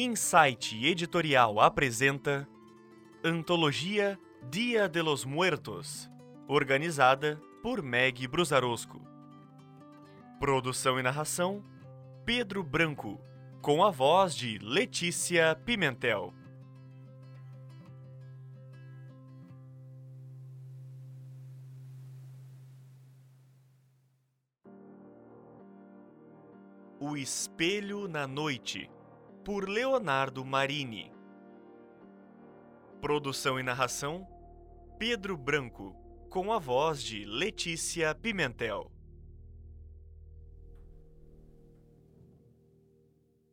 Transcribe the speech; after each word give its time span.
Insight 0.00 0.74
Editorial 0.74 1.58
apresenta 1.58 2.48
Antologia 3.24 4.16
Dia 4.48 4.88
de 4.88 5.02
los 5.02 5.24
Muertos, 5.24 6.08
organizada 6.46 7.36
por 7.64 7.82
Meg 7.82 8.24
Brusarosco. 8.28 9.04
Produção 10.38 11.00
e 11.00 11.02
narração: 11.02 11.64
Pedro 12.24 12.62
Branco, 12.62 13.20
com 13.60 13.82
a 13.82 13.90
voz 13.90 14.36
de 14.36 14.58
Letícia 14.58 15.56
Pimentel. 15.64 16.32
O 27.00 27.16
Espelho 27.16 28.06
na 28.06 28.28
Noite, 28.28 28.88
por 29.48 29.66
Leonardo 29.66 30.44
Marini. 30.44 31.10
Produção 33.00 33.58
e 33.58 33.62
narração: 33.62 34.28
Pedro 34.98 35.38
Branco, 35.38 35.96
com 36.28 36.52
a 36.52 36.58
voz 36.58 37.02
de 37.02 37.24
Letícia 37.24 38.14
Pimentel. 38.14 38.92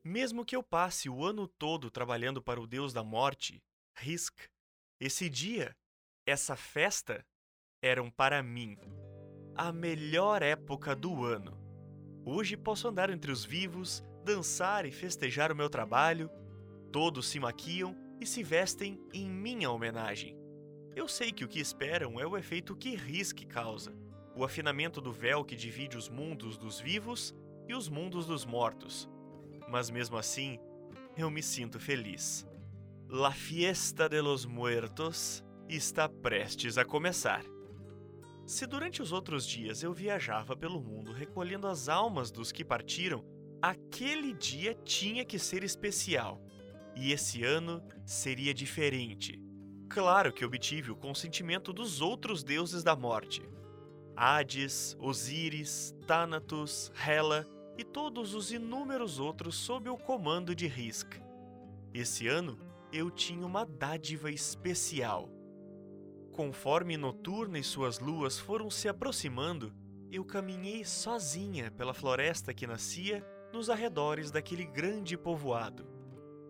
Mesmo 0.04 0.44
que 0.44 0.54
eu 0.54 0.62
passe 0.62 1.10
o 1.10 1.24
ano 1.24 1.48
todo 1.48 1.90
trabalhando 1.90 2.42
para 2.42 2.60
o 2.60 2.68
Deus 2.68 2.92
da 2.92 3.02
Morte, 3.02 3.64
Risk, 3.96 4.38
esse 5.00 5.30
dia, 5.30 5.74
essa 6.26 6.58
festa, 6.58 7.26
eram 7.82 8.12
para 8.12 8.44
mim 8.44 8.78
a 9.56 9.72
melhor 9.72 10.42
época 10.42 10.94
do 10.94 11.24
ano. 11.24 11.58
Hoje 12.26 12.58
posso 12.58 12.86
andar 12.90 13.10
entre 13.10 13.32
os 13.32 13.46
vivos, 13.46 14.04
dançar 14.26 14.86
e 14.86 14.92
festejar 14.92 15.52
o 15.52 15.56
meu 15.56 15.70
trabalho. 15.70 16.30
Todos 16.92 17.28
se 17.28 17.40
maquiam 17.40 17.96
e 18.20 18.26
se 18.26 18.44
vestem 18.44 19.00
em 19.14 19.30
minha 19.30 19.70
homenagem. 19.70 20.36
Eu 20.96 21.08
sei 21.08 21.32
que 21.32 21.46
o 21.46 21.48
que 21.48 21.60
esperam 21.60 22.20
é 22.20 22.26
o 22.26 22.36
efeito 22.36 22.76
que 22.76 22.96
Risk 22.96 23.46
causa, 23.46 23.94
o 24.36 24.44
afinamento 24.44 25.00
do 25.00 25.12
véu 25.12 25.46
que 25.46 25.56
divide 25.56 25.98
os 25.98 26.10
mundos 26.10 26.58
dos 26.58 26.80
vivos 26.80 27.36
e 27.68 27.76
os 27.76 27.88
mundos 27.88 28.26
dos 28.26 28.46
mortos. 28.46 29.08
Mas 29.70 29.90
mesmo 29.90 30.18
assim, 30.18 30.60
eu 31.16 31.30
me 31.30 31.44
sinto 31.44 31.80
feliz. 31.80 32.48
La 33.08 33.32
fiesta 33.32 34.10
de 34.10 34.20
los 34.22 34.46
muertos 34.46 35.44
está 35.70 36.10
prestes 36.10 36.78
a 36.78 36.86
começar. 36.86 37.44
Se 38.46 38.66
durante 38.66 39.02
os 39.02 39.12
outros 39.12 39.46
dias 39.46 39.84
eu 39.84 39.94
viajava 39.94 40.56
pelo 40.56 40.80
mundo 40.80 41.12
recolhendo 41.12 41.68
as 41.68 41.90
almas 41.90 42.32
dos 42.32 42.52
que 42.52 42.64
partiram, 42.64 43.35
aquele 43.70 44.34
dia 44.34 44.74
tinha 44.84 45.24
que 45.26 45.40
ser 45.40 45.64
especial. 45.64 46.42
E 46.96 47.12
esse 47.12 47.44
ano 47.44 47.84
seria 48.06 48.54
diferente. 48.54 49.42
Claro 49.90 50.32
que 50.32 50.46
obtive 50.46 50.92
o 50.92 50.96
consentimento 50.96 51.72
dos 51.74 52.02
outros 52.02 52.44
deuses 52.44 52.84
da 52.84 52.96
morte: 52.96 53.42
Hades, 54.16 54.96
Osíris, 55.00 55.96
Thanatos, 56.08 56.92
Hela 57.06 57.46
e 57.78 57.84
todos 57.84 58.34
os 58.34 58.52
inúmeros 58.52 59.20
outros 59.20 59.56
sob 59.56 59.90
o 59.90 59.98
comando 59.98 60.56
de 60.56 60.68
Risk. 60.68 61.16
Esse 61.94 62.28
ano 62.28 62.58
eu 62.92 63.12
tinha 63.12 63.46
uma 63.46 63.66
dádiva 63.66 64.32
especial 64.32 65.30
Conforme 66.36 66.98
Noturna 66.98 67.58
e 67.58 67.64
suas 67.64 67.98
luas 67.98 68.38
foram 68.38 68.70
se 68.70 68.90
aproximando, 68.90 69.74
eu 70.12 70.26
caminhei 70.26 70.84
sozinha 70.84 71.72
pela 71.72 71.94
floresta 71.94 72.54
que 72.54 72.68
nascia 72.68 73.26
nos 73.56 73.70
arredores 73.70 74.30
daquele 74.32 74.66
grande 74.66 75.18
povoado. 75.18 75.88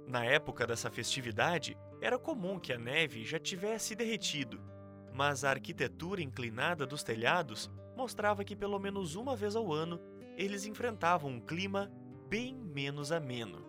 Na 0.08 0.26
época 0.26 0.66
dessa 0.66 0.90
festividade, 0.90 1.78
era 2.02 2.18
comum 2.18 2.60
que 2.60 2.74
a 2.74 2.78
neve 2.78 3.24
já 3.24 3.40
tivesse 3.40 3.96
derretido, 3.96 4.60
mas 5.14 5.44
a 5.44 5.52
arquitetura 5.52 6.22
inclinada 6.22 6.86
dos 6.86 7.04
telhados 7.04 7.70
mostrava 7.96 8.44
que 8.44 8.56
pelo 8.56 8.80
menos 8.80 9.16
uma 9.16 9.36
vez 9.36 9.56
ao 9.56 9.72
ano 9.72 10.02
eles 10.36 10.66
enfrentavam 10.66 11.32
um 11.32 11.40
clima 11.40 11.92
bem 12.28 12.56
menos 12.56 13.12
ameno. 13.12 13.64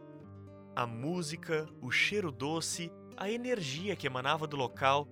A 0.74 0.86
música, 0.86 1.68
o 1.80 1.90
cheiro 1.90 2.32
doce, 2.32 2.90
a 3.16 3.30
energia 3.30 3.94
que 3.94 4.06
emanava 4.06 4.46
do 4.46 4.56
local 4.56 5.08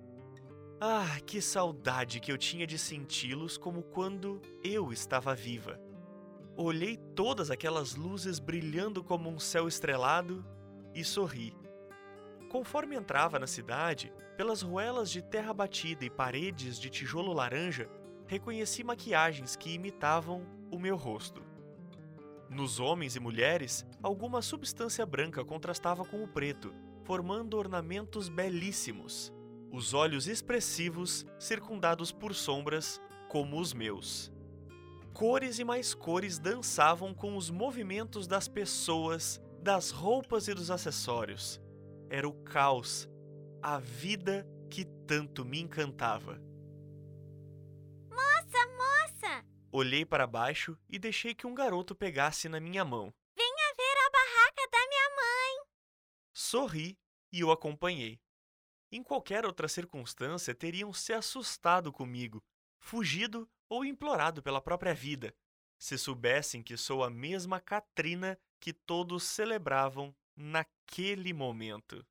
ah, 0.81 1.19
que 1.25 1.41
saudade 1.41 2.19
que 2.19 2.31
eu 2.31 2.37
tinha 2.37 2.67
de 2.67 2.77
senti-los 2.77 3.57
como 3.57 3.81
quando 3.81 4.41
eu 4.63 4.91
estava 4.91 5.33
viva. 5.33 5.79
Olhei 6.57 6.97
todas 7.15 7.51
aquelas 7.51 7.95
luzes 7.95 8.39
brilhando 8.39 9.03
como 9.03 9.29
um 9.29 9.39
céu 9.39 9.67
estrelado 9.67 10.45
e 10.93 11.03
sorri. 11.03 11.53
Conforme 12.49 12.95
entrava 12.95 13.37
na 13.37 13.47
cidade, 13.47 14.13
pelas 14.37 14.61
ruelas 14.61 15.11
de 15.11 15.21
terra 15.21 15.53
batida 15.53 16.05
e 16.05 16.09
paredes 16.09 16.79
de 16.79 16.89
tijolo 16.89 17.33
laranja, 17.33 17.89
reconheci 18.27 18.83
maquiagens 18.83 19.55
que 19.55 19.73
imitavam 19.73 20.45
o 20.71 20.79
meu 20.79 20.95
rosto. 20.95 21.43
Nos 22.49 22.79
homens 22.79 23.15
e 23.15 23.19
mulheres, 23.19 23.85
alguma 24.01 24.41
substância 24.41 25.05
branca 25.05 25.43
contrastava 25.43 26.05
com 26.05 26.23
o 26.23 26.27
preto, 26.27 26.73
formando 27.03 27.57
ornamentos 27.57 28.29
belíssimos 28.29 29.33
os 29.75 29.93
olhos 29.93 30.25
expressivos 30.25 31.25
circundados 31.37 32.09
por 32.09 32.33
sombras 32.33 33.01
como 33.27 33.59
os 33.59 33.73
meus. 33.73 34.31
Cores 35.15 35.59
e 35.59 35.63
mais 35.63 35.93
cores 35.93 36.37
dançavam 36.37 37.13
com 37.13 37.37
os 37.37 37.49
movimentos 37.49 38.27
das 38.27 38.49
pessoas, 38.49 39.39
das 39.61 39.89
roupas 39.89 40.49
e 40.49 40.53
dos 40.53 40.69
acessórios. 40.69 41.61
Era 42.09 42.27
o 42.27 42.33
caos, 42.43 43.07
a 43.61 43.79
vida 43.79 44.45
que 44.69 44.83
tanto 45.07 45.45
me 45.45 45.61
encantava. 45.61 46.33
Moça, 48.09 48.67
moça! 48.75 49.45
Olhei 49.71 50.05
para 50.05 50.27
baixo 50.27 50.77
e 50.89 50.99
deixei 50.99 51.33
que 51.33 51.47
um 51.47 51.55
garoto 51.55 51.95
pegasse 51.95 52.49
na 52.49 52.59
minha 52.59 52.83
mão. 52.83 53.13
Venha 53.37 53.73
ver 53.77 53.97
a 54.05 54.11
barraca 54.11 54.69
da 54.69 54.79
minha 54.85 55.09
mãe! 55.11 55.67
Sorri 56.33 56.99
e 57.31 57.41
o 57.41 57.51
acompanhei. 57.51 58.19
Em 58.91 59.01
qualquer 59.01 59.45
outra 59.45 59.69
circunstância, 59.69 60.53
teriam 60.53 60.91
se 60.91 61.13
assustado 61.13 61.93
comigo, 61.93 62.43
fugido 62.85 63.49
ou 63.67 63.83
implorado 63.83 64.43
pela 64.43 64.61
própria 64.61 64.93
vida, 64.93 65.35
se 65.75 65.97
soubessem 65.97 66.61
que 66.61 66.77
sou 66.77 67.03
a 67.03 67.09
mesma 67.09 67.59
Katrina 67.59 68.39
que 68.59 68.71
todos 68.71 69.23
celebravam 69.23 70.15
naquele 70.35 71.33
momento. 71.33 72.05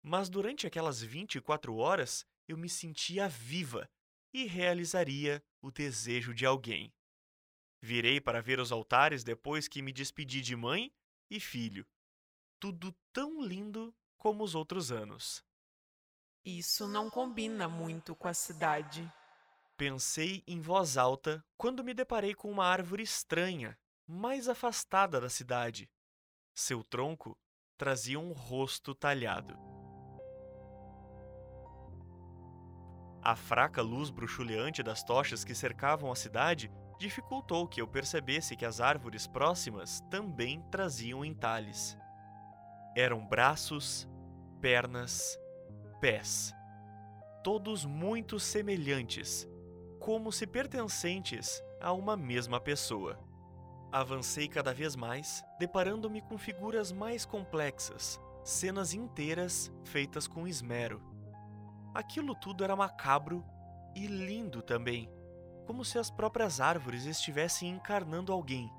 Mas 0.00 0.28
durante 0.28 0.68
aquelas 0.68 1.02
24 1.02 1.74
horas, 1.76 2.24
eu 2.46 2.56
me 2.56 2.68
sentia 2.68 3.28
viva 3.28 3.90
e 4.32 4.44
realizaria 4.44 5.42
o 5.60 5.68
desejo 5.68 6.32
de 6.32 6.46
alguém. 6.46 6.94
Virei 7.82 8.20
para 8.20 8.40
ver 8.40 8.60
os 8.60 8.70
altares 8.70 9.24
depois 9.24 9.66
que 9.66 9.82
me 9.82 9.92
despedi 9.92 10.40
de 10.40 10.54
mãe 10.54 10.92
e 11.28 11.40
filho. 11.40 11.84
Tudo 12.60 12.94
tão 13.12 13.42
lindo 13.42 13.92
como 14.16 14.44
os 14.44 14.54
outros 14.54 14.92
anos. 14.92 15.44
Isso 16.44 16.86
não 16.86 17.10
combina 17.10 17.68
muito 17.68 18.14
com 18.14 18.28
a 18.28 18.34
cidade. 18.34 19.12
Pensei 19.78 20.42
em 20.44 20.60
voz 20.60 20.96
alta 20.96 21.40
quando 21.56 21.84
me 21.84 21.94
deparei 21.94 22.34
com 22.34 22.50
uma 22.50 22.66
árvore 22.66 23.04
estranha, 23.04 23.78
mais 24.04 24.48
afastada 24.48 25.20
da 25.20 25.30
cidade. 25.30 25.88
Seu 26.52 26.82
tronco 26.82 27.38
trazia 27.76 28.18
um 28.18 28.32
rosto 28.32 28.92
talhado. 28.92 29.56
A 33.22 33.36
fraca 33.36 33.80
luz 33.80 34.10
bruxuleante 34.10 34.82
das 34.82 35.04
tochas 35.04 35.44
que 35.44 35.54
cercavam 35.54 36.10
a 36.10 36.16
cidade 36.16 36.72
dificultou 36.98 37.68
que 37.68 37.80
eu 37.80 37.86
percebesse 37.86 38.56
que 38.56 38.64
as 38.64 38.80
árvores 38.80 39.28
próximas 39.28 40.00
também 40.10 40.60
traziam 40.72 41.24
entalhes. 41.24 41.96
Eram 42.96 43.24
braços, 43.24 44.08
pernas, 44.60 45.38
pés, 46.00 46.52
todos 47.44 47.84
muito 47.84 48.40
semelhantes, 48.40 49.46
como 49.98 50.32
se 50.32 50.46
pertencentes 50.46 51.62
a 51.80 51.92
uma 51.92 52.16
mesma 52.16 52.60
pessoa. 52.60 53.18
Avancei 53.90 54.48
cada 54.48 54.72
vez 54.72 54.94
mais, 54.94 55.42
deparando-me 55.58 56.20
com 56.20 56.36
figuras 56.36 56.92
mais 56.92 57.24
complexas, 57.24 58.20
cenas 58.44 58.92
inteiras 58.92 59.72
feitas 59.84 60.26
com 60.26 60.46
esmero. 60.46 61.02
Aquilo 61.94 62.34
tudo 62.34 62.64
era 62.64 62.76
macabro 62.76 63.44
e 63.94 64.06
lindo 64.06 64.62
também, 64.62 65.10
como 65.66 65.84
se 65.84 65.98
as 65.98 66.10
próprias 66.10 66.60
árvores 66.60 67.04
estivessem 67.06 67.70
encarnando 67.70 68.32
alguém. 68.32 68.70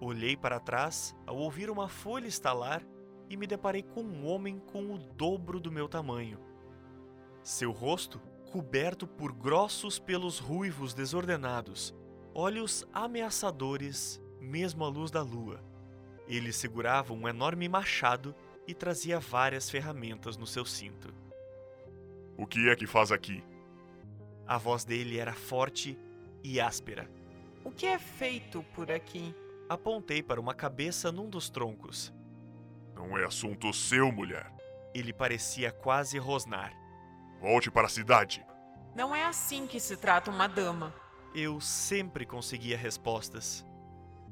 Olhei 0.00 0.36
para 0.36 0.60
trás 0.60 1.16
ao 1.26 1.36
ouvir 1.36 1.70
uma 1.70 1.88
folha 1.88 2.26
estalar 2.26 2.82
e 3.30 3.36
me 3.36 3.46
deparei 3.46 3.82
com 3.82 4.02
um 4.02 4.26
homem 4.26 4.58
com 4.58 4.92
o 4.92 4.98
dobro 4.98 5.58
do 5.58 5.72
meu 5.72 5.88
tamanho. 5.88 6.38
Seu 7.42 7.72
rosto 7.72 8.20
coberto 8.52 9.06
por 9.06 9.32
grossos 9.32 9.98
pelos 9.98 10.38
ruivos 10.38 10.92
desordenados, 10.92 11.94
olhos 12.34 12.86
ameaçadores, 12.92 14.20
mesmo 14.38 14.84
à 14.84 14.88
luz 14.88 15.10
da 15.10 15.22
lua. 15.22 15.64
Ele 16.28 16.52
segurava 16.52 17.14
um 17.14 17.26
enorme 17.26 17.66
machado 17.66 18.34
e 18.68 18.74
trazia 18.74 19.18
várias 19.18 19.70
ferramentas 19.70 20.36
no 20.36 20.46
seu 20.46 20.66
cinto. 20.66 21.14
O 22.36 22.46
que 22.46 22.68
é 22.68 22.76
que 22.76 22.86
faz 22.86 23.10
aqui? 23.10 23.42
A 24.46 24.58
voz 24.58 24.84
dele 24.84 25.16
era 25.16 25.32
forte 25.32 25.98
e 26.44 26.60
áspera. 26.60 27.10
O 27.64 27.70
que 27.70 27.86
é 27.86 27.98
feito 27.98 28.62
por 28.74 28.92
aqui? 28.92 29.34
Apontei 29.66 30.22
para 30.22 30.38
uma 30.38 30.52
cabeça 30.52 31.10
num 31.10 31.30
dos 31.30 31.48
troncos. 31.48 32.12
Não 32.94 33.16
é 33.16 33.24
assunto 33.24 33.72
seu, 33.72 34.12
mulher. 34.12 34.52
Ele 34.92 35.10
parecia 35.10 35.72
quase 35.72 36.18
rosnar. 36.18 36.81
Volte 37.42 37.72
para 37.72 37.88
a 37.88 37.90
cidade. 37.90 38.46
Não 38.94 39.12
é 39.12 39.24
assim 39.24 39.66
que 39.66 39.80
se 39.80 39.96
trata 39.96 40.30
uma 40.30 40.46
dama. 40.46 40.94
Eu 41.34 41.60
sempre 41.60 42.24
conseguia 42.24 42.78
respostas. 42.78 43.66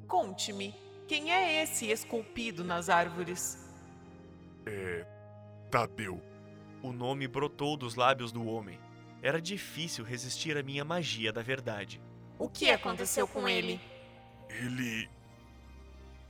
Conte-me, 0.06 0.72
quem 1.08 1.32
é 1.32 1.60
esse 1.60 1.90
esculpido 1.90 2.62
nas 2.62 2.88
árvores? 2.88 3.58
É. 4.64 5.04
Tadeu. 5.72 6.22
O 6.84 6.92
nome 6.92 7.26
brotou 7.26 7.76
dos 7.76 7.96
lábios 7.96 8.30
do 8.30 8.46
homem. 8.46 8.78
Era 9.20 9.42
difícil 9.42 10.04
resistir 10.04 10.56
à 10.56 10.62
minha 10.62 10.84
magia 10.84 11.32
da 11.32 11.42
verdade. 11.42 12.00
O 12.38 12.48
que 12.48 12.70
aconteceu 12.70 13.26
com 13.26 13.48
ele? 13.48 13.80
Ele. 14.48 15.10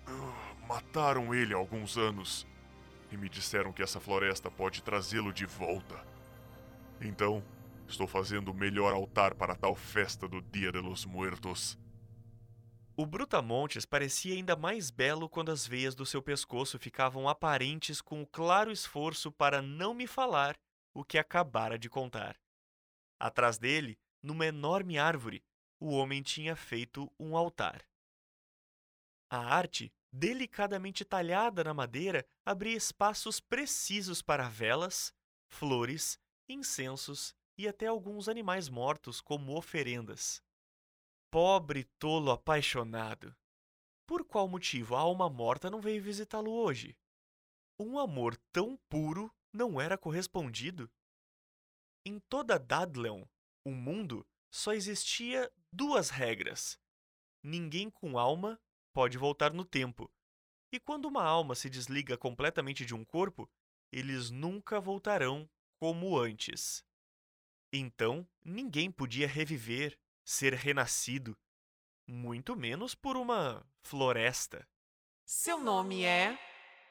Ah, 0.06 0.66
Mataram 0.66 1.34
ele 1.34 1.52
há 1.52 1.58
alguns 1.58 1.98
anos 1.98 2.46
e 3.12 3.18
me 3.18 3.28
disseram 3.28 3.70
que 3.70 3.82
essa 3.82 4.00
floresta 4.00 4.50
pode 4.50 4.82
trazê-lo 4.82 5.30
de 5.30 5.44
volta. 5.44 6.09
Então, 7.00 7.42
estou 7.88 8.06
fazendo 8.06 8.50
o 8.50 8.54
melhor 8.54 8.92
altar 8.92 9.34
para 9.34 9.54
tal 9.54 9.74
festa 9.74 10.28
do 10.28 10.40
Dia 10.42 10.70
de 10.70 10.80
los 10.80 11.04
Muertos. 11.04 11.78
O 12.96 13.06
Brutamontes 13.06 13.86
parecia 13.86 14.34
ainda 14.34 14.54
mais 14.54 14.90
belo 14.90 15.28
quando 15.28 15.50
as 15.50 15.66
veias 15.66 15.94
do 15.94 16.04
seu 16.04 16.20
pescoço 16.20 16.78
ficavam 16.78 17.28
aparentes 17.28 18.02
com 18.02 18.20
o 18.20 18.26
claro 18.26 18.70
esforço 18.70 19.32
para 19.32 19.62
não 19.62 19.94
me 19.94 20.06
falar 20.06 20.54
o 20.92 21.02
que 21.02 21.16
acabara 21.16 21.78
de 21.78 21.88
contar. 21.88 22.38
Atrás 23.18 23.56
dele, 23.56 23.98
numa 24.22 24.44
enorme 24.44 24.98
árvore, 24.98 25.42
o 25.78 25.94
homem 25.94 26.22
tinha 26.22 26.54
feito 26.54 27.10
um 27.18 27.34
altar. 27.34 27.82
A 29.30 29.38
arte, 29.38 29.90
delicadamente 30.12 31.04
talhada 31.04 31.64
na 31.64 31.72
madeira, 31.72 32.26
abria 32.44 32.76
espaços 32.76 33.40
precisos 33.40 34.20
para 34.20 34.48
velas, 34.48 35.14
flores, 35.48 36.18
incensos 36.52 37.34
e 37.56 37.68
até 37.68 37.86
alguns 37.86 38.28
animais 38.28 38.68
mortos 38.68 39.20
como 39.20 39.56
oferendas. 39.56 40.42
Pobre 41.30 41.84
tolo 41.98 42.30
apaixonado! 42.30 43.36
Por 44.06 44.24
qual 44.24 44.48
motivo 44.48 44.96
a 44.96 45.00
alma 45.00 45.28
morta 45.28 45.70
não 45.70 45.80
veio 45.80 46.02
visitá-lo 46.02 46.50
hoje? 46.50 46.96
Um 47.78 47.98
amor 47.98 48.36
tão 48.52 48.76
puro 48.88 49.32
não 49.52 49.80
era 49.80 49.96
correspondido? 49.96 50.90
Em 52.04 52.18
toda 52.18 52.58
Dadleon, 52.58 53.24
o 53.64 53.70
mundo, 53.70 54.26
só 54.50 54.72
existia 54.72 55.50
duas 55.72 56.10
regras. 56.10 56.78
Ninguém 57.42 57.88
com 57.88 58.18
alma 58.18 58.60
pode 58.92 59.16
voltar 59.16 59.52
no 59.52 59.64
tempo. 59.64 60.10
E 60.72 60.80
quando 60.80 61.06
uma 61.06 61.22
alma 61.22 61.54
se 61.54 61.70
desliga 61.70 62.16
completamente 62.16 62.84
de 62.84 62.94
um 62.94 63.04
corpo, 63.04 63.48
eles 63.92 64.30
nunca 64.30 64.80
voltarão 64.80 65.48
como 65.80 66.18
antes. 66.18 66.84
Então, 67.72 68.28
ninguém 68.44 68.90
podia 68.90 69.26
reviver, 69.26 69.98
ser 70.22 70.52
renascido, 70.52 71.34
muito 72.06 72.54
menos 72.54 72.94
por 72.94 73.16
uma 73.16 73.66
floresta. 73.82 74.68
Seu 75.24 75.58
nome 75.58 76.04
é. 76.04 76.38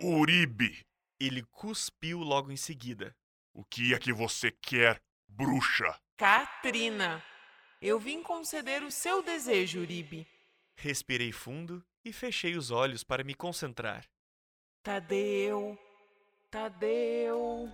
Uribe! 0.02 0.84
Ele 1.20 1.44
cuspiu 1.44 2.20
logo 2.20 2.52
em 2.52 2.58
seguida. 2.58 3.16
O 3.54 3.64
que 3.64 3.94
é 3.94 4.00
que 4.00 4.12
você 4.12 4.52
quer, 4.52 5.00
bruxa? 5.28 6.00
Katrina. 6.18 7.24
Eu 7.82 8.00
vim 8.00 8.24
conceder 8.24 8.84
o 8.84 8.92
seu 8.92 9.22
desejo, 9.22 9.82
Uribe. 9.82 10.26
Respirei 10.78 11.32
fundo 11.32 11.86
e 12.04 12.12
fechei 12.12 12.56
os 12.56 12.72
olhos 12.72 13.04
para 13.04 13.24
me 13.24 13.36
concentrar. 13.36 14.10
Tadeu. 14.82 15.78
Tadeu. 16.50 17.70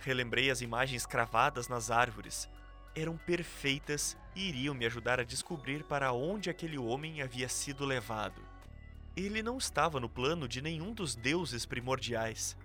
Relembrei 0.00 0.50
as 0.50 0.62
imagens 0.62 1.04
cravadas 1.04 1.68
nas 1.68 1.90
árvores. 1.90 2.48
Eram 2.94 3.16
perfeitas 3.16 4.16
e 4.34 4.48
iriam 4.48 4.74
me 4.74 4.86
ajudar 4.86 5.20
a 5.20 5.24
descobrir 5.24 5.84
para 5.84 6.12
onde 6.12 6.50
aquele 6.50 6.78
homem 6.78 7.22
havia 7.22 7.48
sido 7.48 7.84
levado. 7.84 8.42
Ele 9.16 9.42
não 9.42 9.58
estava 9.58 10.00
no 10.00 10.08
plano 10.08 10.48
de 10.48 10.62
nenhum 10.62 10.92
dos 10.94 11.14
deuses 11.14 11.66
primordiais. 11.66 12.56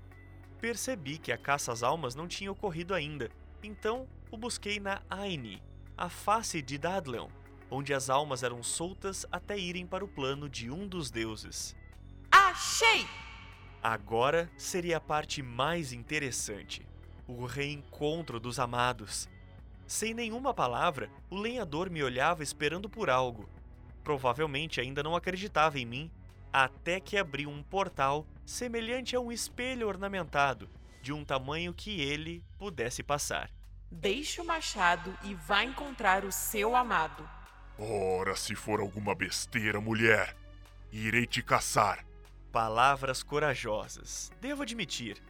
Percebi 0.62 1.18
que 1.18 1.32
a 1.32 1.38
caça 1.38 1.72
às 1.72 1.84
almas 1.84 2.16
não 2.16 2.28
tinha 2.28 2.52
ocorrido 2.52 2.94
ainda, 2.94 3.30
então 3.62 4.08
o 4.32 4.38
busquei 4.38 4.80
na 4.80 5.02
Aini, 5.10 5.62
a 5.98 6.08
face 6.08 6.62
de 6.62 6.78
Dadleon, 6.78 7.28
onde 7.70 7.94
as 7.94 8.10
almas 8.10 8.44
eram 8.44 8.64
soltas 8.64 9.26
até 9.32 9.58
irem 9.58 9.86
para 9.86 10.06
o 10.06 10.08
plano 10.08 10.48
de 10.48 10.72
um 10.72 10.88
dos 10.88 11.12
deuses. 11.12 11.76
Achei! 12.32 13.06
Agora 13.84 14.50
seria 14.58 14.98
a 14.98 15.02
parte 15.02 15.42
mais 15.42 15.92
interessante: 15.92 16.88
o 17.28 17.46
reencontro 17.46 18.40
dos 18.40 18.60
amados. 18.60 19.30
Sem 19.88 20.14
nenhuma 20.14 20.54
palavra, 20.54 21.10
o 21.30 21.36
lenhador 21.36 21.90
me 21.90 22.04
olhava 22.04 22.44
esperando 22.44 22.90
por 22.90 23.10
algo. 23.10 23.50
Provavelmente 24.04 24.82
ainda 24.82 25.04
não 25.04 25.16
acreditava 25.16 25.80
em 25.80 25.86
mim, 25.86 26.12
até 26.52 27.00
que 27.00 27.18
abriu 27.18 27.50
um 27.50 27.62
portal 27.62 28.26
semelhante 28.46 29.16
a 29.16 29.20
um 29.20 29.32
espelho 29.32 29.88
ornamentado, 29.88 30.70
de 31.02 31.12
um 31.12 31.24
tamanho 31.24 31.74
que 31.74 32.02
ele 32.02 32.44
pudesse 32.58 33.04
passar. 33.04 33.52
Deixe 33.92 34.42
o 34.42 34.46
machado 34.46 35.16
e 35.24 35.34
vá 35.34 35.64
encontrar 35.64 36.26
o 36.26 36.32
seu 36.32 36.76
amado. 36.76 37.28
Ora, 37.78 38.36
se 38.36 38.56
for 38.56 38.80
alguma 38.80 39.14
besteira, 39.14 39.82
mulher, 39.82 40.36
irei 40.92 41.26
te 41.26 41.44
caçar. 41.44 42.06
Palavras 42.52 43.22
corajosas, 43.22 44.32
devo 44.40 44.64
admitir, 44.64 45.22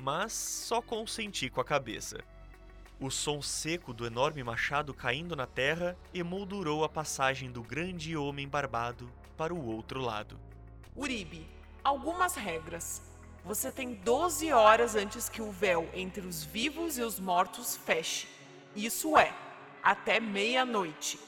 mas 0.00 0.32
só 0.32 0.80
consenti 0.80 1.50
com 1.50 1.60
a 1.60 1.64
cabeça. 1.64 2.18
O 3.00 3.10
som 3.10 3.40
seco 3.40 3.92
do 3.92 4.04
enorme 4.06 4.42
machado 4.42 4.92
caindo 4.92 5.36
na 5.36 5.46
terra 5.46 5.96
emoldurou 6.12 6.82
a 6.82 6.88
passagem 6.88 7.50
do 7.50 7.62
grande 7.62 8.16
homem 8.16 8.48
barbado 8.48 9.08
para 9.36 9.54
o 9.54 9.66
outro 9.66 10.00
lado. 10.00 10.38
Uribe, 10.96 11.46
algumas 11.84 12.34
regras. 12.34 13.02
Você 13.44 13.70
tem 13.70 13.94
12 13.94 14.52
horas 14.52 14.96
antes 14.96 15.28
que 15.28 15.40
o 15.40 15.52
véu 15.52 15.88
entre 15.94 16.26
os 16.26 16.42
vivos 16.42 16.98
e 16.98 17.02
os 17.02 17.20
mortos 17.20 17.76
feche. 17.76 18.26
Isso 18.74 19.16
é, 19.16 19.32
até 19.82 20.18
meia-noite. 20.18 21.20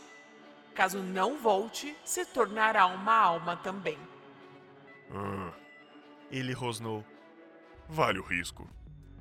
Caso 0.74 0.98
não 0.98 1.38
volte, 1.38 1.96
se 2.04 2.24
tornará 2.26 2.86
uma 2.86 3.14
alma 3.14 3.56
também. 3.56 3.98
Ah, 5.12 5.52
Ele 6.30 6.52
rosnou. 6.52 7.04
Vale 7.90 8.18
o 8.18 8.22
risco. 8.22 8.68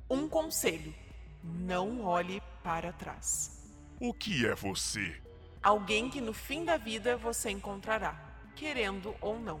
Um 0.08 0.28
conselho: 0.28 0.94
não 1.42 2.04
olhe 2.04 2.40
para 2.62 2.92
trás. 2.92 3.74
O 4.00 4.14
que 4.14 4.46
é 4.46 4.54
você? 4.54 5.20
Alguém 5.62 6.08
que 6.08 6.20
no 6.20 6.32
fim 6.32 6.64
da 6.64 6.76
vida 6.76 7.16
você 7.16 7.50
encontrará, 7.50 8.18
querendo 8.56 9.14
ou 9.20 9.38
não. 9.38 9.60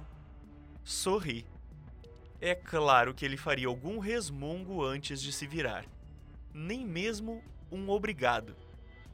Sorri. 0.82 1.46
É 2.40 2.54
claro 2.54 3.12
que 3.12 3.24
ele 3.24 3.36
faria 3.36 3.66
algum 3.66 3.98
resmungo 3.98 4.82
antes 4.82 5.20
de 5.20 5.30
se 5.30 5.46
virar. 5.46 5.84
Nem 6.54 6.86
mesmo 6.86 7.44
um 7.70 7.90
obrigado. 7.90 8.56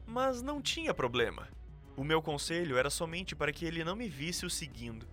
Mas 0.05 0.41
não 0.41 0.61
tinha 0.61 0.93
problema. 0.93 1.49
O 1.97 2.03
meu 2.05 2.21
conselho 2.21 2.77
era 2.77 2.89
somente 2.89 3.35
para 3.35 3.51
que 3.51 3.65
ele 3.65 3.83
não 3.83 3.97
me 3.97 4.07
visse 4.07 4.45
o 4.45 4.49
seguindo. 4.49 5.05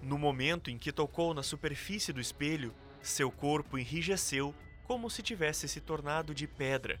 No 0.00 0.16
momento 0.16 0.70
em 0.70 0.78
que 0.78 0.92
tocou 0.92 1.34
na 1.34 1.42
superfície 1.42 2.12
do 2.12 2.20
espelho, 2.20 2.72
seu 3.02 3.30
corpo 3.30 3.78
enrijeceu 3.78 4.54
como 4.84 5.10
se 5.10 5.22
tivesse 5.22 5.68
se 5.68 5.80
tornado 5.80 6.34
de 6.34 6.46
pedra, 6.46 7.00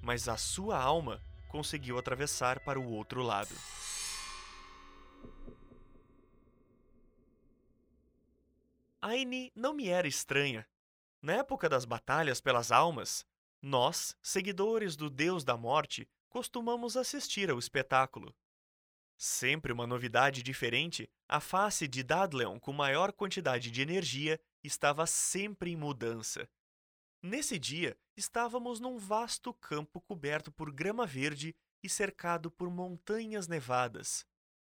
mas 0.00 0.28
a 0.28 0.36
sua 0.36 0.78
alma 0.78 1.20
conseguiu 1.48 1.98
atravessar 1.98 2.60
para 2.60 2.80
o 2.80 2.90
outro 2.90 3.22
lado. 3.22 3.54
Aine 9.00 9.52
não 9.54 9.74
me 9.74 9.88
era 9.88 10.06
estranha. 10.06 10.66
Na 11.20 11.34
época 11.34 11.68
das 11.68 11.84
batalhas 11.84 12.40
pelas 12.40 12.72
almas, 12.72 13.26
nós, 13.60 14.16
seguidores 14.22 14.96
do 14.96 15.10
Deus 15.10 15.44
da 15.44 15.56
Morte, 15.56 16.08
costumamos 16.28 16.96
assistir 16.96 17.50
ao 17.50 17.58
espetáculo. 17.58 18.34
Sempre 19.16 19.72
uma 19.72 19.86
novidade 19.86 20.42
diferente, 20.42 21.10
a 21.28 21.40
face 21.40 21.86
de 21.86 22.02
Dadleon 22.02 22.58
com 22.58 22.72
maior 22.72 23.12
quantidade 23.12 23.70
de 23.70 23.82
energia 23.82 24.40
estava 24.62 25.06
sempre 25.06 25.70
em 25.70 25.76
mudança. 25.76 26.48
Nesse 27.22 27.58
dia, 27.58 27.96
estávamos 28.16 28.80
num 28.80 28.98
vasto 28.98 29.54
campo 29.54 30.00
coberto 30.00 30.50
por 30.50 30.72
grama 30.72 31.06
verde 31.06 31.54
e 31.82 31.88
cercado 31.88 32.50
por 32.50 32.70
montanhas 32.70 33.46
nevadas. 33.46 34.26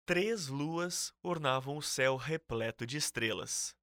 Três 0.05 0.47
luas 0.47 1.13
ornavam 1.23 1.77
o 1.77 1.81
céu 1.81 2.17
repleto 2.17 2.85
de 2.85 2.97
estrelas. 2.97 3.75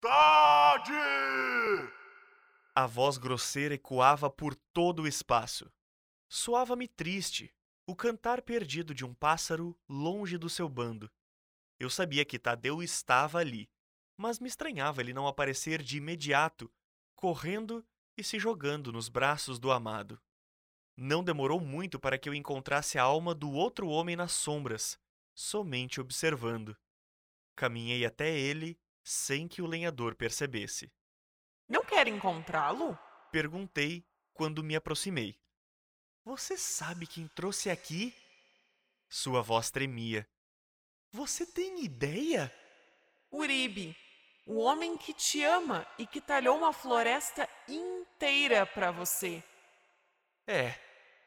Tade! 0.00 0.92
A 2.74 2.86
voz 2.86 3.16
grosseira 3.16 3.74
ecoava 3.74 4.28
por 4.28 4.54
todo 4.54 5.02
o 5.02 5.08
espaço. 5.08 5.72
Soava-me 6.28 6.88
triste, 6.88 7.54
o 7.86 7.94
cantar 7.94 8.42
perdido 8.42 8.94
de 8.94 9.04
um 9.04 9.14
pássaro 9.14 9.78
longe 9.88 10.36
do 10.36 10.50
seu 10.50 10.68
bando. 10.68 11.10
Eu 11.78 11.88
sabia 11.88 12.24
que 12.24 12.38
Tadeu 12.38 12.82
estava 12.82 13.38
ali, 13.38 13.70
mas 14.16 14.38
me 14.38 14.48
estranhava 14.48 15.00
ele 15.00 15.12
não 15.12 15.26
aparecer 15.26 15.82
de 15.82 15.96
imediato, 15.96 16.72
correndo 17.14 17.84
e 18.16 18.22
se 18.22 18.38
jogando 18.38 18.92
nos 18.92 19.08
braços 19.08 19.58
do 19.58 19.70
amado. 19.70 20.20
Não 20.96 21.24
demorou 21.24 21.60
muito 21.60 21.98
para 21.98 22.16
que 22.16 22.28
eu 22.28 22.34
encontrasse 22.34 22.98
a 22.98 23.02
alma 23.02 23.34
do 23.34 23.50
outro 23.50 23.88
homem 23.88 24.14
nas 24.14 24.32
sombras, 24.32 24.98
somente 25.34 26.00
observando. 26.00 26.76
Caminhei 27.56 28.04
até 28.04 28.38
ele 28.38 28.78
sem 29.02 29.48
que 29.48 29.60
o 29.60 29.66
lenhador 29.66 30.14
percebesse. 30.14 30.92
Não 31.68 31.84
quer 31.84 32.06
encontrá-lo? 32.06 32.98
Perguntei 33.32 34.06
quando 34.32 34.62
me 34.62 34.76
aproximei. 34.76 35.38
Você 36.24 36.56
sabe 36.56 37.06
quem 37.06 37.28
trouxe 37.28 37.68
aqui? 37.68 38.14
Sua 39.08 39.42
voz 39.42 39.70
tremia. 39.70 40.28
Você 41.12 41.44
tem 41.46 41.84
ideia? 41.84 42.52
Uribe, 43.30 43.96
o 44.46 44.58
homem 44.60 44.96
que 44.96 45.12
te 45.12 45.42
ama 45.42 45.86
e 45.98 46.06
que 46.06 46.20
talhou 46.20 46.56
uma 46.56 46.72
floresta 46.72 47.48
inteira 47.68 48.66
para 48.66 48.90
você. 48.90 49.42
É, 50.46 50.74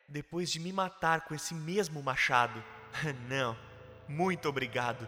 depois 0.08 0.52
de 0.52 0.60
me 0.60 0.72
matar 0.72 1.22
com 1.22 1.34
esse 1.34 1.54
mesmo 1.54 2.02
machado. 2.04 2.64
Não, 3.28 3.58
muito 4.08 4.48
obrigado. 4.48 5.08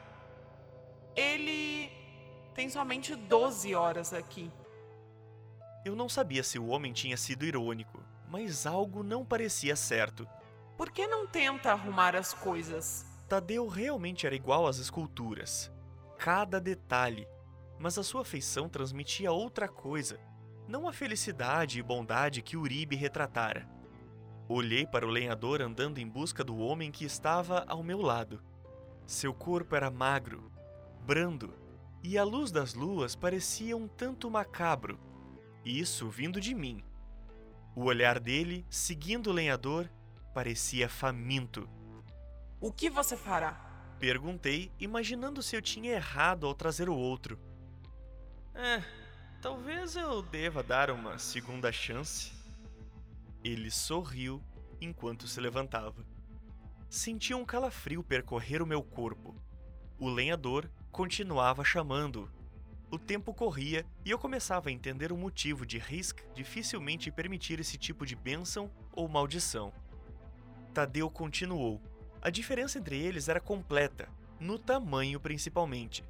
Ele 1.15 1.91
tem 2.53 2.69
somente 2.69 3.15
12 3.15 3.75
horas 3.75 4.13
aqui. 4.13 4.51
Eu 5.85 5.95
não 5.95 6.09
sabia 6.09 6.43
se 6.43 6.59
o 6.59 6.67
homem 6.67 6.91
tinha 6.91 7.15
sido 7.15 7.45
irônico, 7.45 8.03
mas 8.27 8.65
algo 8.65 9.01
não 9.01 9.25
parecia 9.25 9.75
certo. 9.75 10.27
Por 10.77 10.91
que 10.91 11.07
não 11.07 11.25
tenta 11.25 11.71
arrumar 11.71 12.15
as 12.15 12.33
coisas? 12.33 13.05
Tadeu 13.29 13.67
realmente 13.67 14.25
era 14.25 14.35
igual 14.35 14.67
às 14.67 14.77
esculturas. 14.77 15.71
Cada 16.17 16.59
detalhe. 16.59 17.27
Mas 17.79 17.97
a 17.97 18.03
sua 18.03 18.25
feição 18.25 18.67
transmitia 18.67 19.31
outra 19.31 19.67
coisa, 19.67 20.19
não 20.67 20.87
a 20.87 20.93
felicidade 20.93 21.79
e 21.79 21.83
bondade 21.83 22.41
que 22.41 22.57
Uribe 22.57 22.95
retratara. 22.95 23.67
Olhei 24.47 24.85
para 24.85 25.07
o 25.07 25.09
lenhador 25.09 25.61
andando 25.61 25.99
em 25.99 26.07
busca 26.07 26.43
do 26.43 26.57
homem 26.57 26.91
que 26.91 27.05
estava 27.05 27.63
ao 27.67 27.81
meu 27.81 28.01
lado. 28.01 28.43
Seu 29.07 29.33
corpo 29.33 29.75
era 29.75 29.89
magro, 29.89 30.51
brando, 31.05 31.53
e 32.03 32.17
a 32.17 32.23
luz 32.23 32.51
das 32.51 32.73
luas 32.73 33.15
parecia 33.15 33.75
um 33.75 33.87
tanto 33.87 34.29
macabro. 34.29 34.99
Isso 35.63 36.09
vindo 36.09 36.39
de 36.39 36.53
mim. 36.53 36.83
O 37.75 37.85
olhar 37.85 38.19
dele, 38.19 38.65
seguindo 38.69 39.27
o 39.27 39.33
lenhador, 39.33 39.89
parecia 40.33 40.89
faminto. 40.89 41.69
O 42.59 42.71
que 42.71 42.89
você 42.89 43.15
fará? 43.15 43.95
Perguntei, 43.99 44.71
imaginando 44.79 45.41
se 45.41 45.55
eu 45.55 45.61
tinha 45.61 45.93
errado 45.93 46.45
ao 46.45 46.53
trazer 46.53 46.89
o 46.89 46.95
outro. 46.95 47.39
É, 48.53 48.83
talvez 49.41 49.95
eu 49.95 50.21
deva 50.21 50.61
dar 50.61 50.89
uma 50.91 51.17
segunda 51.17 51.71
chance. 51.71 52.31
Ele 53.43 53.71
sorriu 53.71 54.43
enquanto 54.81 55.27
se 55.27 55.39
levantava. 55.39 56.05
Senti 56.89 57.33
um 57.33 57.45
calafrio 57.45 58.03
percorrer 58.03 58.61
o 58.61 58.65
meu 58.65 58.81
corpo. 58.81 59.35
O 59.97 60.09
lenhador 60.09 60.69
continuava 60.91 61.63
chamando. 61.63 62.31
O 62.91 62.97
tempo 62.97 63.33
corria 63.33 63.85
e 64.03 64.09
eu 64.09 64.17
começava 64.17 64.69
a 64.69 64.71
entender 64.71 65.11
o 65.11 65.17
motivo 65.17 65.65
de 65.65 65.77
Risk 65.77 66.21
dificilmente 66.33 67.11
permitir 67.11 67.59
esse 67.59 67.77
tipo 67.77 68.05
de 68.05 68.15
bênção 68.15 68.71
ou 68.91 69.07
maldição. 69.07 69.71
Tadeu 70.73 71.09
continuou. 71.09 71.79
A 72.21 72.29
diferença 72.29 72.79
entre 72.79 72.97
eles 72.99 73.29
era 73.29 73.39
completa, 73.39 74.09
no 74.39 74.57
tamanho 74.57 75.19
principalmente. 75.19 76.03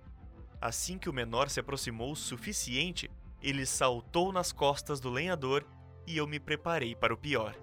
Assim 0.61 0.97
que 0.97 1.09
o 1.09 1.13
menor 1.13 1.49
se 1.49 1.59
aproximou 1.59 2.11
o 2.11 2.15
suficiente, 2.15 3.09
ele 3.41 3.65
saltou 3.65 4.31
nas 4.33 4.51
costas 4.51 4.99
do 4.99 5.09
lenhador 5.09 5.65
e 6.05 6.17
eu 6.17 6.27
me 6.27 6.39
preparei 6.39 6.95
para 6.95 7.13
o 7.13 7.17
pior. 7.17 7.55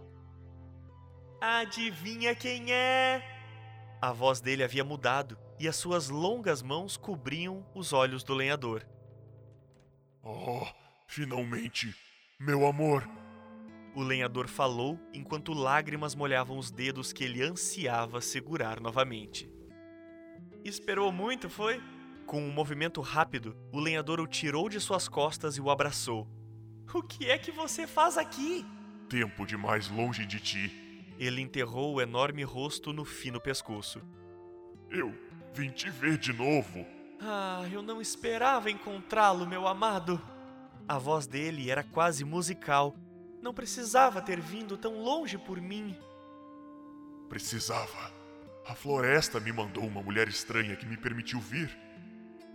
Adivinha 1.41 2.35
quem 2.35 2.73
é? 2.73 3.23
A 4.01 4.13
voz 4.13 4.41
dele 4.41 4.65
havia 4.65 4.85
mudado 4.85 5.39
e 5.59 5.69
as 5.69 5.77
suas 5.77 6.09
longas 6.09 6.63
mãos 6.63 6.97
cobriam 6.97 7.67
os 7.75 7.93
olhos 7.93 8.25
do 8.25 8.35
lenhador. 8.35 8.87
Oh, 10.23 10.67
finalmente, 11.07 11.95
meu 12.41 12.67
amor! 12.67 13.09
O 13.95 14.03
lenhador 14.03 14.49
falou 14.49 14.99
enquanto 15.13 15.55
lágrimas 15.55 16.15
molhavam 16.15 16.59
os 16.59 16.71
dedos 16.71 17.13
que 17.13 17.25
ele 17.25 17.43
ansiava 17.43 18.21
segurar 18.21 18.81
novamente. 18.81 19.51
Esperou 20.65 21.11
muito, 21.11 21.49
foi? 21.49 21.81
Com 22.27 22.43
um 22.43 22.51
movimento 22.51 23.01
rápido, 23.01 23.57
o 23.73 23.79
lenhador 23.79 24.19
o 24.19 24.27
tirou 24.27 24.69
de 24.69 24.81
suas 24.81 25.07
costas 25.07 25.57
e 25.57 25.61
o 25.61 25.71
abraçou. 25.71 26.27
O 26.93 27.01
que 27.01 27.31
é 27.31 27.39
que 27.39 27.53
você 27.53 27.87
faz 27.87 28.19
aqui? 28.19 28.67
Tempo 29.09 29.47
demais 29.47 29.89
longe 29.89 30.27
de 30.27 30.41
ti. 30.41 31.15
Ele 31.21 31.41
enterrou 31.41 31.95
o 31.95 32.01
enorme 32.01 32.43
rosto 32.43 32.93
no 32.93 33.05
fino 33.05 33.41
pescoço. 33.41 34.03
Eu 34.91 35.15
vim 35.55 35.71
te 35.71 35.89
ver 35.89 36.19
de 36.19 36.33
novo. 36.33 36.85
Ah, 37.21 37.65
eu 37.73 37.81
não 37.81 38.03
esperava 38.03 38.73
encontrá-lo, 38.73 39.47
meu 39.47 39.69
amado. 39.69 40.21
A 40.89 40.99
voz 40.99 41.29
dele 41.29 41.71
era 41.71 41.85
quase 41.85 42.25
musical. 42.25 42.97
Não 43.41 43.55
precisava 43.55 44.21
ter 44.21 44.41
vindo 44.41 44.77
tão 44.77 45.01
longe 45.01 45.39
por 45.39 45.61
mim. 45.61 45.97
Precisava. 47.29 48.13
A 48.67 48.75
floresta 48.75 49.39
me 49.39 49.53
mandou 49.53 49.85
uma 49.85 50.03
mulher 50.03 50.27
estranha 50.27 50.75
que 50.75 50.87
me 50.87 50.97
permitiu 50.97 51.39
vir. 51.41 51.86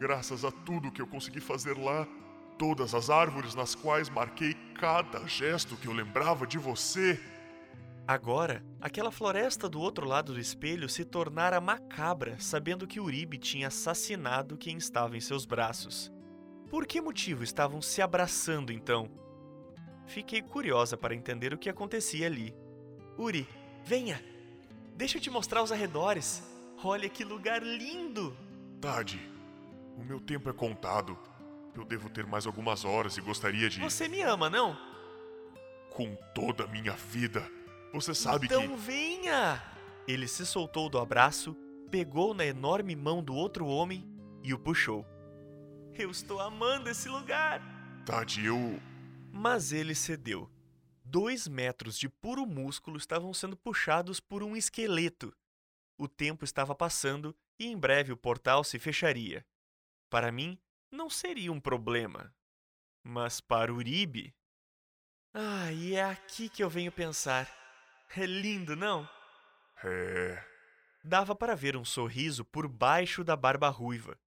Graças 0.02 0.44
a 0.44 0.50
tudo 0.50 0.92
que 0.92 1.00
eu 1.00 1.06
consegui 1.06 1.40
fazer 1.40 1.78
lá, 1.78 2.08
todas 2.58 2.96
as 2.96 3.12
árvores 3.12 3.54
nas 3.54 3.76
quais 3.76 4.10
marquei 4.10 4.56
cada 4.74 5.28
gesto 5.28 5.78
que 5.78 5.88
eu 5.88 5.94
lembrava 5.94 6.48
de 6.48 6.58
você. 6.58 7.20
Agora, 8.08 8.66
aquela 8.82 9.12
floresta 9.12 9.70
do 9.70 9.80
outro 9.80 10.08
lado 10.08 10.34
do 10.34 10.40
espelho 10.40 10.90
se 10.90 11.06
tornara 11.06 11.62
macabra, 11.62 12.36
sabendo 12.40 12.88
que 12.88 13.00
Uribe 13.00 13.38
tinha 13.38 13.68
assassinado 13.68 14.58
quem 14.58 14.76
estava 14.76 15.16
em 15.16 15.22
seus 15.22 15.46
braços. 15.46 16.12
Por 16.68 16.88
que 16.88 17.00
motivo 17.00 17.44
estavam 17.44 17.80
se 17.80 18.02
abraçando 18.02 18.74
então? 18.74 19.08
Fiquei 20.08 20.42
curiosa 20.42 20.98
para 20.98 21.14
entender 21.14 21.54
o 21.54 21.60
que 21.60 21.70
acontecia 21.70 22.26
ali. 22.26 22.56
Uri, 23.20 23.48
venha! 23.86 24.20
Deixa 24.96 25.20
eu 25.20 25.22
te 25.22 25.30
mostrar 25.30 25.62
os 25.62 25.72
arredores. 25.72 26.42
Olha 26.84 27.08
que 27.08 27.24
lugar 27.24 27.62
lindo! 27.62 28.36
Tade, 28.82 29.31
o 29.98 30.04
meu 30.04 30.20
tempo 30.20 30.50
é 30.50 30.54
contado. 30.54 31.18
Eu 31.76 31.86
devo 31.86 32.10
ter 32.10 32.26
mais 32.26 32.46
algumas 32.46 32.84
horas 32.84 33.18
e 33.18 33.22
gostaria 33.22 33.70
de. 33.70 33.80
Você 33.80 34.08
me 34.08 34.22
ama, 34.22 34.50
não? 34.50 34.78
Com 35.90 36.16
toda 36.36 36.66
a 36.66 36.68
minha 36.68 36.94
vida. 36.94 37.50
Você 37.94 38.14
sabe 38.14 38.46
então 38.46 38.60
que. 38.60 38.66
Então 38.66 38.78
venha! 38.78 39.62
Ele 40.08 40.28
se 40.28 40.46
soltou 40.46 40.90
do 40.90 40.98
abraço, 40.98 41.56
pegou 41.90 42.34
na 42.34 42.46
enorme 42.46 42.96
mão 42.96 43.24
do 43.24 43.34
outro 43.34 43.66
homem 43.66 44.06
e 44.44 44.54
o 44.54 44.60
puxou. 44.60 45.06
Eu 45.94 46.10
estou 46.10 46.40
amando 46.40 46.90
esse 46.90 47.08
lugar! 47.08 47.62
Tade, 48.06 48.46
eu. 48.46 48.80
Mas 49.32 49.72
ele 49.72 49.94
cedeu. 49.94 50.50
Dois 51.04 51.48
metros 51.48 51.98
de 51.98 52.10
puro 52.10 52.46
músculo 52.46 52.98
estavam 52.98 53.34
sendo 53.34 53.56
puxados 53.56 54.20
por 54.20 54.44
um 54.44 54.56
esqueleto. 54.56 55.34
O 55.98 56.08
tempo 56.08 56.44
estava 56.44 56.74
passando 56.74 57.36
e 57.60 57.68
em 57.68 57.78
breve 57.78 58.12
o 58.12 58.18
portal 58.18 58.64
se 58.64 58.80
fecharia. 58.80 59.46
Para 60.12 60.30
mim, 60.30 60.60
não 60.92 61.10
seria 61.10 61.54
um 61.54 61.60
problema. 61.62 62.36
Mas 63.02 63.40
para 63.40 63.74
Uribe. 63.74 64.36
Ah, 65.34 65.72
e 65.72 65.96
é 65.96 66.04
aqui 66.04 66.50
que 66.50 66.62
eu 66.62 66.70
venho 66.70 66.92
pensar. 66.92 67.50
É 68.14 68.26
lindo, 68.26 68.76
não? 68.76 69.10
É. 69.82 70.46
Dava 71.02 71.34
para 71.34 71.56
ver 71.56 71.78
um 71.78 71.86
sorriso 71.86 72.44
por 72.44 72.68
baixo 72.68 73.24
da 73.24 73.38
barba 73.38 73.70
ruiva. 73.70 74.20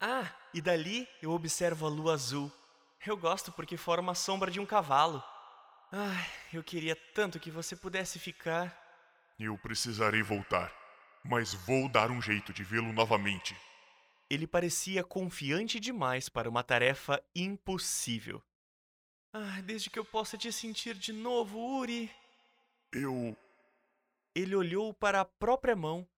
Ah, 0.00 0.32
e 0.54 0.60
dali 0.60 1.08
eu 1.20 1.32
observo 1.32 1.86
a 1.86 1.88
lua 1.88 2.14
azul. 2.14 2.50
Eu 3.04 3.16
gosto 3.16 3.50
porque 3.50 3.76
forma 3.76 4.12
a 4.12 4.14
sombra 4.14 4.48
de 4.48 4.60
um 4.60 4.64
cavalo. 4.64 5.20
Ah, 5.92 6.24
eu 6.52 6.62
queria 6.62 6.94
tanto 7.14 7.40
que 7.40 7.50
você 7.50 7.74
pudesse 7.74 8.20
ficar. 8.20 8.72
Eu 9.40 9.58
precisarei 9.58 10.22
voltar, 10.22 10.72
mas 11.24 11.52
vou 11.52 11.88
dar 11.88 12.12
um 12.12 12.22
jeito 12.22 12.52
de 12.52 12.62
vê-lo 12.62 12.92
novamente. 12.92 13.56
Ele 14.32 14.46
parecia 14.46 15.04
confiante 15.04 15.78
demais 15.78 16.30
para 16.30 16.48
uma 16.48 16.64
tarefa 16.64 17.22
impossível. 17.34 18.42
Ah, 19.30 19.60
desde 19.60 19.90
que 19.90 19.98
eu 19.98 20.06
possa 20.06 20.38
te 20.38 20.50
sentir 20.50 20.94
de 20.94 21.12
novo, 21.12 21.58
Uri. 21.58 22.10
Eu. 22.90 23.36
Ele 24.34 24.56
olhou 24.56 24.94
para 24.94 25.20
a 25.20 25.24
própria 25.26 25.76
mão 25.76 26.08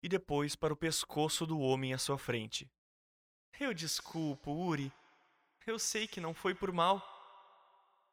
e 0.00 0.08
depois 0.08 0.54
para 0.54 0.72
o 0.72 0.76
pescoço 0.76 1.44
do 1.44 1.58
homem 1.58 1.92
à 1.92 1.98
sua 1.98 2.16
frente. 2.16 2.70
Eu 3.58 3.74
desculpo, 3.74 4.52
Uri. 4.52 4.92
Eu 5.66 5.76
sei 5.76 6.06
que 6.06 6.20
não 6.20 6.32
foi 6.32 6.54
por 6.54 6.70
mal. 6.70 7.02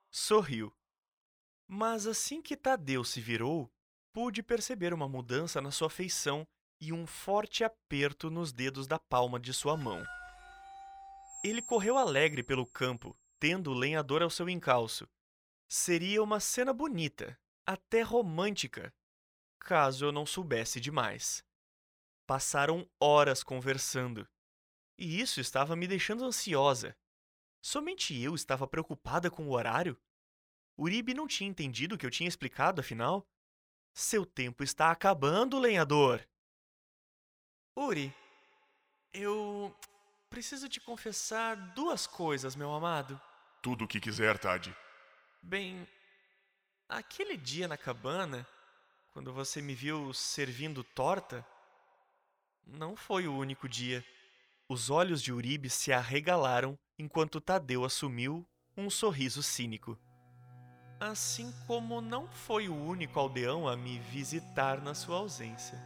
Sorriu. 0.10 0.74
Mas 1.67 2.07
assim 2.07 2.41
que 2.41 2.57
Tadeu 2.57 3.03
se 3.03 3.22
virou, 3.22 3.72
pude 4.12 4.41
perceber 4.41 4.95
uma 4.95 5.07
mudança 5.07 5.62
na 5.62 5.69
sua 5.69 5.91
feição 5.91 6.43
e 6.83 6.91
um 6.91 7.07
forte 7.07 7.63
aperto 7.63 8.29
nos 8.29 8.51
dedos 8.51 8.87
da 8.87 8.99
palma 8.99 9.39
de 9.39 9.53
sua 9.53 9.77
mão. 9.77 10.03
Ele 11.41 11.61
correu 11.61 11.97
alegre 11.97 12.43
pelo 12.43 12.65
campo, 12.65 13.17
tendo 13.39 13.71
o 13.71 13.73
lenhador 13.73 14.21
ao 14.21 14.29
seu 14.29 14.49
encalço. 14.49 15.07
Seria 15.69 16.21
uma 16.21 16.41
cena 16.41 16.73
bonita, 16.73 17.39
até 17.65 18.01
romântica, 18.01 18.93
caso 19.59 20.03
eu 20.05 20.11
não 20.11 20.25
soubesse 20.25 20.81
demais. 20.81 21.41
Passaram 22.27 22.85
horas 22.99 23.43
conversando, 23.43 24.27
e 24.97 25.21
isso 25.21 25.39
estava 25.39 25.77
me 25.77 25.87
deixando 25.87 26.25
ansiosa. 26.25 26.97
Somente 27.61 28.13
eu 28.21 28.35
estava 28.35 28.67
preocupada 28.67 29.31
com 29.31 29.47
o 29.47 29.53
horário? 29.53 29.97
Uribe 30.77 31.13
não 31.13 31.27
tinha 31.27 31.49
entendido 31.49 31.95
o 31.95 31.97
que 31.97 32.05
eu 32.05 32.11
tinha 32.11 32.27
explicado, 32.27 32.81
afinal? 32.81 33.25
Seu 33.93 34.25
tempo 34.25 34.65
está 34.65 34.91
acabando, 34.91 35.57
lenhador! 35.59 36.27
Uri, 37.75 38.13
eu 39.12 39.75
preciso 40.30 40.70
te 40.70 40.80
confessar 40.80 41.56
duas 41.74 42.06
coisas, 42.06 42.56
meu 42.56 42.72
amado. 42.72 43.20
Tudo 43.63 43.86
o 43.86 43.88
que 43.88 44.00
quiser, 44.00 44.38
Tad. 44.38 44.75
Bem, 45.42 45.88
aquele 46.88 47.36
dia 47.36 47.68
na 47.68 47.75
cabana, 47.75 48.48
quando 49.12 49.34
você 49.34 49.60
me 49.62 49.74
viu 49.74 50.13
servindo 50.13 50.84
torta, 50.84 51.46
não 52.65 52.96
foi 52.96 53.27
o 53.27 53.36
único 53.36 53.68
dia. 53.68 54.06
Os 54.70 54.92
olhos 54.92 55.22
de 55.22 55.34
Uribe 55.34 55.70
se 55.70 55.92
arregalaram 55.92 56.77
enquanto 56.98 57.42
Tadeu 57.42 57.84
assumiu 57.84 58.46
um 58.77 58.89
sorriso 58.89 59.42
cínico. 59.42 59.98
Assim 61.00 61.51
como 61.65 62.01
não 62.01 62.27
foi 62.27 62.70
o 62.70 62.75
único 62.75 63.20
aldeão 63.20 63.68
a 63.68 63.75
me 63.75 64.00
visitar 64.00 64.80
na 64.80 64.94
sua 64.94 65.18
ausência. 65.18 65.77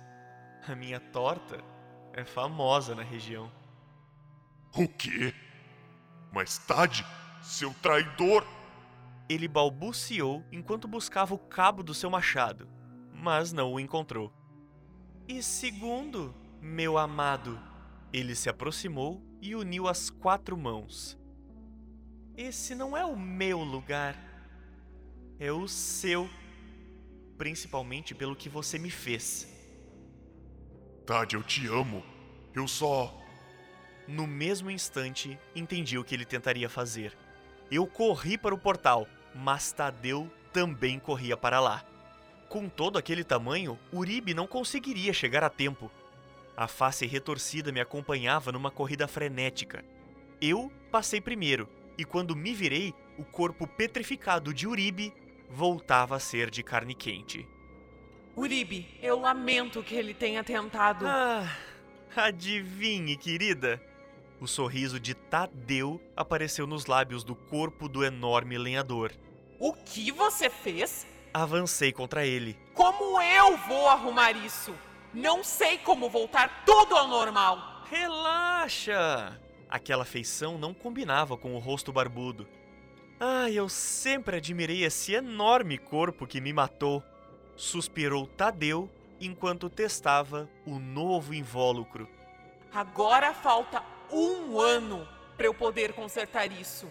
A 0.67 0.75
minha 0.75 0.99
torta 0.99 1.76
é 2.17 2.25
famosa 2.25 2.95
na 2.95 3.03
região. 3.03 3.51
O 4.75 4.87
quê? 4.87 5.31
Mas 6.33 6.57
Tad, 6.57 7.05
seu 7.43 7.71
traidor! 7.75 8.43
Ele 9.29 9.47
balbuciou 9.47 10.43
enquanto 10.51 10.87
buscava 10.87 11.35
o 11.35 11.37
cabo 11.37 11.83
do 11.83 11.93
seu 11.93 12.09
machado, 12.09 12.67
mas 13.13 13.53
não 13.53 13.71
o 13.71 13.79
encontrou. 13.79 14.33
E 15.27 15.43
segundo, 15.43 16.33
meu 16.59 16.97
amado, 16.97 17.59
ele 18.11 18.33
se 18.33 18.49
aproximou 18.49 19.21
e 19.39 19.53
uniu 19.53 19.87
as 19.87 20.09
quatro 20.09 20.57
mãos. 20.57 21.15
Esse 22.35 22.73
não 22.73 22.97
é 22.97 23.05
o 23.05 23.15
meu 23.15 23.59
lugar, 23.59 24.15
é 25.37 25.51
o 25.51 25.67
seu, 25.67 26.27
principalmente 27.37 28.15
pelo 28.15 28.35
que 28.35 28.49
você 28.49 28.79
me 28.79 28.89
fez. 28.89 29.56
Tad, 31.07 31.33
eu 31.33 31.41
te 31.41 31.65
amo. 31.67 32.03
Eu 32.53 32.67
só. 32.67 33.17
No 34.05 34.27
mesmo 34.27 34.69
instante, 34.69 35.39
entendi 35.55 35.97
o 35.97 36.03
que 36.03 36.13
ele 36.13 36.25
tentaria 36.25 36.67
fazer. 36.67 37.17
Eu 37.71 37.87
corri 37.87 38.37
para 38.37 38.53
o 38.53 38.57
portal, 38.57 39.07
mas 39.33 39.71
Tadeu 39.71 40.29
também 40.51 40.99
corria 40.99 41.37
para 41.37 41.61
lá. 41.61 41.85
Com 42.49 42.67
todo 42.67 42.97
aquele 42.97 43.23
tamanho, 43.23 43.79
Uribe 43.93 44.33
não 44.33 44.45
conseguiria 44.45 45.13
chegar 45.13 45.45
a 45.45 45.49
tempo. 45.49 45.89
A 46.57 46.67
face 46.67 47.05
retorcida 47.05 47.71
me 47.71 47.79
acompanhava 47.79 48.51
numa 48.51 48.69
corrida 48.69 49.07
frenética. 49.07 49.85
Eu 50.41 50.69
passei 50.91 51.21
primeiro, 51.21 51.69
e 51.97 52.03
quando 52.03 52.35
me 52.35 52.53
virei, 52.53 52.93
o 53.17 53.23
corpo 53.23 53.65
petrificado 53.65 54.53
de 54.53 54.67
Uribe 54.67 55.13
voltava 55.49 56.17
a 56.17 56.19
ser 56.19 56.49
de 56.49 56.61
carne 56.63 56.93
quente. 56.93 57.47
Uribe, 58.37 58.87
eu 59.01 59.19
lamento 59.19 59.81
que 59.81 59.95
ele 59.95 60.13
tenha 60.13 60.43
tentado. 60.43 61.07
Ah, 61.07 61.51
adivinhe, 62.15 63.17
querida. 63.17 63.81
O 64.39 64.45
sorriso 64.45 64.99
de 64.99 65.15
Tadeu 65.15 65.99
apareceu 66.15 66.67
nos 66.67 66.85
lábios 66.85 67.23
do 67.23 67.33
corpo 67.35 67.89
do 67.89 68.03
enorme 68.03 68.55
lenhador. 68.55 69.11
O 69.59 69.73
que 69.73 70.11
você 70.11 70.51
fez? 70.51 71.07
Avancei 71.33 71.91
contra 71.91 72.27
ele. 72.27 72.55
Como 72.75 73.19
eu 73.19 73.57
vou 73.57 73.89
arrumar 73.89 74.33
isso? 74.33 74.71
Não 75.11 75.43
sei 75.43 75.79
como 75.79 76.07
voltar 76.07 76.63
tudo 76.63 76.95
ao 76.95 77.07
normal. 77.07 77.85
Relaxa! 77.89 79.41
Aquela 79.67 80.05
feição 80.05 80.59
não 80.59 80.75
combinava 80.75 81.35
com 81.35 81.55
o 81.55 81.59
rosto 81.59 81.91
barbudo. 81.91 82.47
Ah, 83.19 83.49
eu 83.49 83.67
sempre 83.67 84.37
admirei 84.37 84.83
esse 84.83 85.13
enorme 85.13 85.79
corpo 85.79 86.27
que 86.27 86.39
me 86.39 86.53
matou. 86.53 87.03
Suspirou 87.57 88.27
Tadeu 88.27 88.89
enquanto 89.19 89.69
testava 89.69 90.47
o 90.65 90.77
novo 90.77 91.33
invólucro. 91.33 92.07
Agora 92.71 93.33
falta 93.33 93.83
um 94.11 94.59
ano 94.59 95.07
para 95.35 95.47
eu 95.47 95.53
poder 95.53 95.93
consertar 95.93 96.51
isso. 96.51 96.89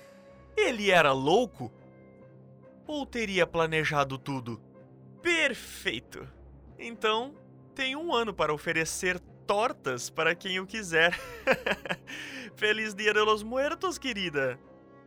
Ele 0.57 0.91
era 0.91 1.13
louco? 1.13 1.73
Ou 2.87 3.07
teria 3.07 3.47
planejado 3.47 4.19
tudo? 4.19 4.61
Perfeito! 5.23 6.29
Então, 6.79 7.35
tem 7.75 7.95
um 7.95 8.13
ano 8.13 8.35
para 8.35 8.53
oferecer 8.53 9.21
tortas 9.47 10.11
para 10.11 10.35
quem 10.35 10.59
o 10.59 10.67
quiser. 10.67 11.17
Feliz 12.57 12.95
Dia 12.95 13.13
de 13.15 13.21
los 13.21 13.43
Muertos, 13.43 13.99
querida! 13.99 14.59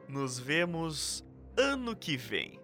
Nos 0.07 0.39
vemos 0.39 1.23
ano 1.57 1.95
que 1.95 2.15
vem. 2.15 2.59